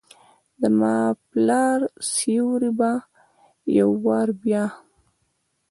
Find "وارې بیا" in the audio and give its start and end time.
4.05-4.63